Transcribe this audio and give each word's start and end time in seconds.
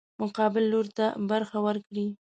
مقابل 0.21 0.63
لوري 0.71 0.91
ته 0.97 1.05
برخه 1.31 1.57
ورکړي. 1.65 2.07